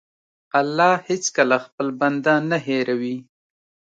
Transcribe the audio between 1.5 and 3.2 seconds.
خپل بنده نه هېروي.